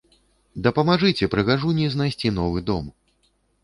[0.67, 2.93] Дапамажыце прыгажуні знайсці новы дом!